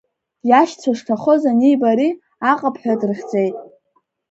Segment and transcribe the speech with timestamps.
[0.49, 2.09] Иашьцәа шҭахоз аниба ари,
[2.51, 3.55] аҟыԥҳәа дрыхьӡеит.